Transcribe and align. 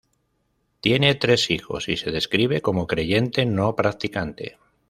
Tiene 0.79 1.13
tres 1.13 1.51
hijos 1.51 1.87
y 1.87 1.95
se 1.95 2.09
describe 2.09 2.59
como 2.63 2.87
creyente 2.87 3.45
no 3.45 3.75
practicante. 3.75 4.57